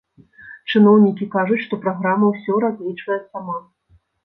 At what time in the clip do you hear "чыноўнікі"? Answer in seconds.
0.71-1.27